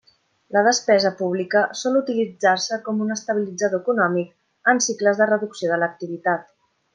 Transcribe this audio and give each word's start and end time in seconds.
La 0.55 0.61
despesa 0.67 1.09
pública 1.19 1.61
sol 1.81 1.99
utilitzar-se 1.99 2.79
com 2.87 3.03
un 3.07 3.17
estabilitzador 3.17 3.83
econòmic 3.87 4.73
en 4.75 4.83
cicles 4.87 5.21
de 5.21 5.29
reducció 5.35 5.71
de 5.75 5.81
l'activitat. 5.85 6.51